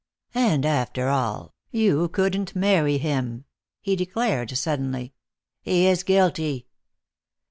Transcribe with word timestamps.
"And, 0.33 0.65
after 0.65 1.09
all, 1.09 1.53
you 1.69 2.07
couldn't 2.09 2.55
marry 2.55 2.97
him," 2.97 3.45
he 3.81 3.95
declared 3.95 4.49
suddenly; 4.57 5.13
"he 5.61 5.85
is 5.85 6.01
guilty." 6.01 6.65